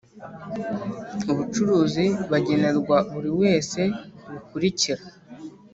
[1.31, 5.03] Ubucuruzi bagenerwa buri wese ibi bikurikira